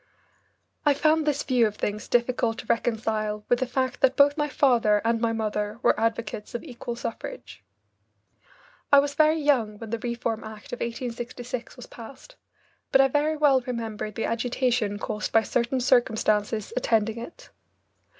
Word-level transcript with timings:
I 0.83 0.95
found 0.95 1.27
this 1.27 1.43
view 1.43 1.67
of 1.67 1.75
things 1.75 2.07
difficult 2.07 2.57
to 2.57 2.65
reconcile 2.65 3.45
with 3.49 3.59
the 3.59 3.67
fact 3.67 4.01
that 4.01 4.15
both 4.15 4.35
my 4.35 4.49
father 4.49 4.99
and 5.05 5.21
my 5.21 5.31
mother 5.31 5.77
were 5.83 5.99
advocates 5.99 6.55
of 6.55 6.63
equal 6.63 6.95
suffrage. 6.95 7.63
I 8.91 8.97
was 8.97 9.13
very 9.13 9.39
young 9.39 9.77
when 9.77 9.91
the 9.91 9.99
Reform 9.99 10.39
Act 10.43 10.73
of 10.73 10.79
1866 10.79 11.75
was 11.75 11.85
passed, 11.85 12.35
but 12.91 12.99
I 12.99 13.09
very 13.09 13.37
well 13.37 13.61
remember 13.61 14.09
the 14.09 14.25
agitation 14.25 14.97
caused 14.97 15.31
by 15.31 15.43
certain 15.43 15.79
circumstances 15.79 16.73
attending 16.75 17.19
it. 17.19 17.51